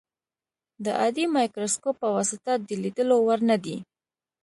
د 0.83 0.85
عادي 0.99 1.25
مایکروسکوپ 1.35 1.95
په 2.01 2.07
واسطه 2.15 2.51
د 2.67 2.69
لیدلو 2.83 3.17
وړ 3.23 3.39
نه 3.49 3.57
دي. 3.63 3.77